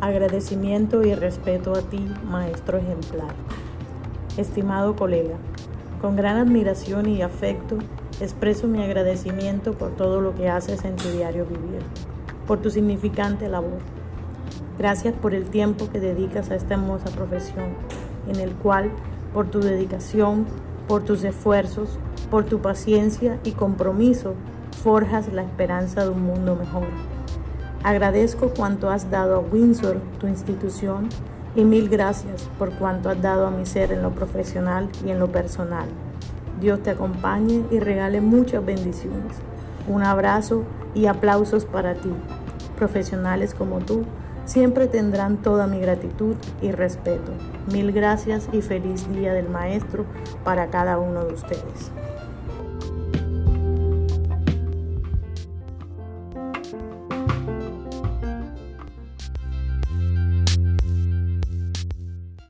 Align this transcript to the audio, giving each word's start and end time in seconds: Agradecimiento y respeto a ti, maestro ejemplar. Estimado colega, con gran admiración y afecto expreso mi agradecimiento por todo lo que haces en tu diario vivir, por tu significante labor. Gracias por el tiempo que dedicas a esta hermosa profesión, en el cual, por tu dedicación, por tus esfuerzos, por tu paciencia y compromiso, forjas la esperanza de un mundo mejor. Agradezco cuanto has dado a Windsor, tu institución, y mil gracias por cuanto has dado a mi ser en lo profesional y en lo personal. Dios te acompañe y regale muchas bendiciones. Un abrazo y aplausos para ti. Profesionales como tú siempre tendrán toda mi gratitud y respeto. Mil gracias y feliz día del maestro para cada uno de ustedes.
Agradecimiento 0.00 1.02
y 1.02 1.14
respeto 1.14 1.74
a 1.74 1.82
ti, 1.82 2.10
maestro 2.24 2.78
ejemplar. 2.78 3.34
Estimado 4.38 4.96
colega, 4.96 5.36
con 6.00 6.16
gran 6.16 6.38
admiración 6.38 7.06
y 7.06 7.20
afecto 7.20 7.76
expreso 8.18 8.66
mi 8.66 8.82
agradecimiento 8.82 9.74
por 9.74 9.90
todo 9.96 10.22
lo 10.22 10.34
que 10.34 10.48
haces 10.48 10.86
en 10.86 10.96
tu 10.96 11.06
diario 11.10 11.44
vivir, 11.44 11.82
por 12.46 12.62
tu 12.62 12.70
significante 12.70 13.46
labor. 13.50 13.78
Gracias 14.78 15.12
por 15.12 15.34
el 15.34 15.50
tiempo 15.50 15.90
que 15.90 16.00
dedicas 16.00 16.50
a 16.50 16.54
esta 16.54 16.74
hermosa 16.74 17.10
profesión, 17.10 17.74
en 18.26 18.40
el 18.40 18.52
cual, 18.52 18.90
por 19.34 19.50
tu 19.50 19.60
dedicación, 19.60 20.46
por 20.88 21.02
tus 21.04 21.24
esfuerzos, 21.24 21.98
por 22.30 22.46
tu 22.46 22.60
paciencia 22.60 23.38
y 23.44 23.52
compromiso, 23.52 24.32
forjas 24.82 25.30
la 25.30 25.42
esperanza 25.42 26.04
de 26.04 26.08
un 26.08 26.22
mundo 26.22 26.56
mejor. 26.56 26.86
Agradezco 27.82 28.50
cuanto 28.50 28.90
has 28.90 29.10
dado 29.10 29.36
a 29.36 29.38
Windsor, 29.38 30.00
tu 30.18 30.26
institución, 30.26 31.08
y 31.56 31.64
mil 31.64 31.88
gracias 31.88 32.48
por 32.58 32.72
cuanto 32.72 33.08
has 33.08 33.22
dado 33.22 33.46
a 33.46 33.50
mi 33.50 33.64
ser 33.64 33.90
en 33.92 34.02
lo 34.02 34.10
profesional 34.10 34.90
y 35.04 35.10
en 35.10 35.18
lo 35.18 35.32
personal. 35.32 35.88
Dios 36.60 36.82
te 36.82 36.90
acompañe 36.90 37.64
y 37.70 37.80
regale 37.80 38.20
muchas 38.20 38.64
bendiciones. 38.64 39.34
Un 39.88 40.02
abrazo 40.02 40.64
y 40.94 41.06
aplausos 41.06 41.64
para 41.64 41.94
ti. 41.94 42.12
Profesionales 42.76 43.54
como 43.54 43.78
tú 43.78 44.04
siempre 44.44 44.86
tendrán 44.86 45.38
toda 45.38 45.66
mi 45.66 45.80
gratitud 45.80 46.36
y 46.60 46.72
respeto. 46.72 47.32
Mil 47.72 47.92
gracias 47.92 48.50
y 48.52 48.60
feliz 48.60 49.10
día 49.10 49.32
del 49.32 49.48
maestro 49.48 50.04
para 50.44 50.68
cada 50.68 50.98
uno 50.98 51.24
de 51.24 51.32
ustedes. 51.32 51.92